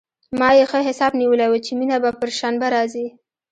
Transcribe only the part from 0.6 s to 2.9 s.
ښه حساب نيولى و چې مينه به پر شنبه